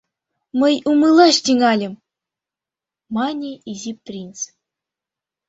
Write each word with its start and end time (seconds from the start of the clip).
—Мый 0.59 0.75
умылаш 0.89 1.35
тӱҥальым,— 1.45 2.01
мане 3.15 3.51
Изи 3.71 3.93
принц. 4.05 4.37